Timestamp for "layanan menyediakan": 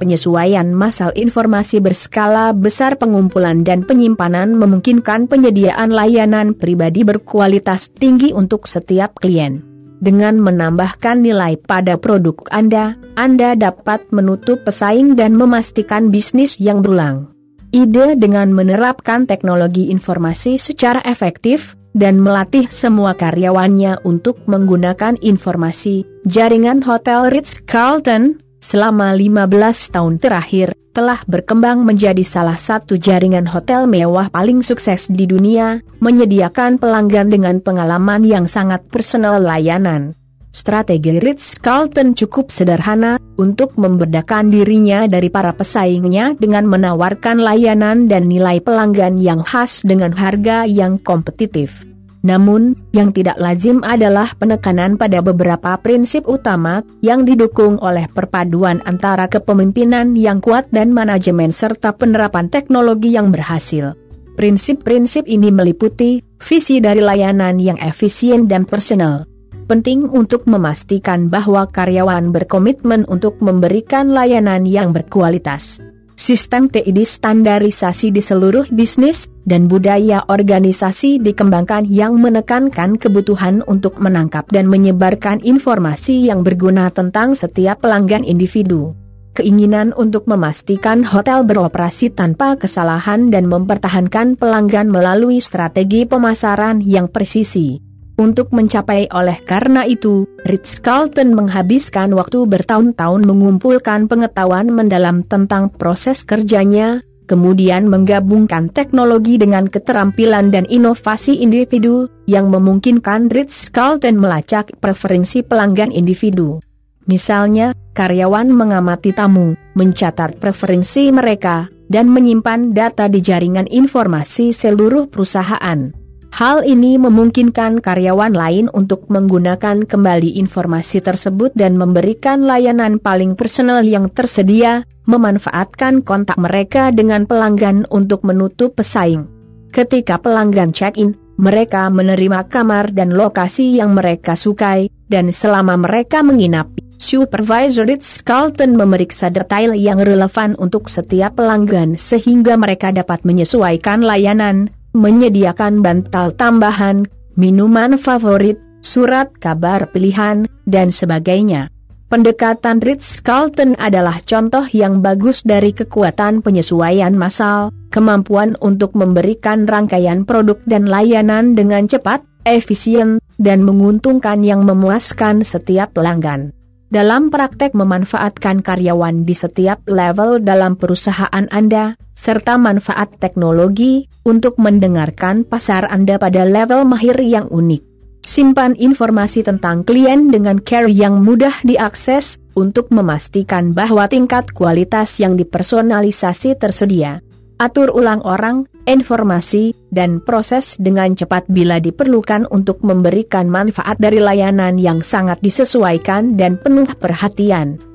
154.04-155.82